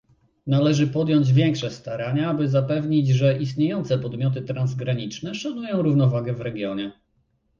[0.47, 6.91] Należy podjąć większe starania, by zapewnić, że istniejące podmioty transgraniczne szanują równowagę w regionie